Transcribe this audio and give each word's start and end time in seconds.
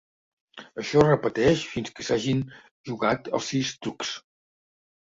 Això 0.83 1.03
es 1.05 1.09
repeteix 1.09 1.67
fins 1.75 1.93
que 1.99 2.09
s'hagin 2.09 2.43
jugat 2.91 3.31
els 3.41 3.53
sis 3.55 3.75
trucs. 3.87 4.21